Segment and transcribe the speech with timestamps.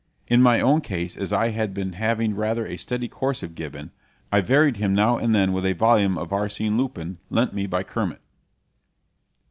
[0.27, 3.91] In my own case, as I had been having rather a steady course of Gibbon,
[4.31, 7.83] I varied him now and then with a volume of Arsene Lupin lent me by
[7.83, 8.21] Kermit.